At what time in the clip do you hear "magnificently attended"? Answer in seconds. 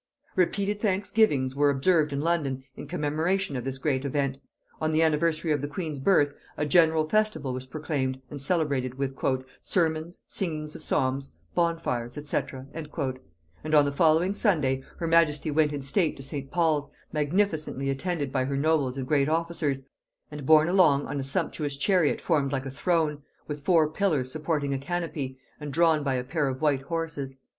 17.13-18.31